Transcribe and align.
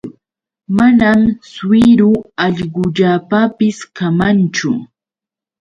Manam 0.77 1.19
suyru 1.51 2.11
allqullaapapis 2.45 3.77
kamanchu. 3.97 4.71